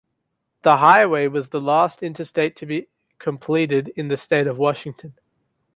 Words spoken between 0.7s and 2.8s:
highway was the last Interstate to